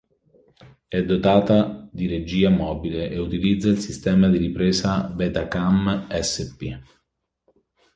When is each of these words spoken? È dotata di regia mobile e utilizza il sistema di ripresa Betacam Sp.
È 0.87 1.03
dotata 1.03 1.87
di 1.91 2.07
regia 2.07 2.49
mobile 2.49 3.11
e 3.11 3.19
utilizza 3.19 3.69
il 3.69 3.77
sistema 3.77 4.29
di 4.29 4.39
ripresa 4.39 5.03
Betacam 5.03 6.07
Sp. 6.09 6.57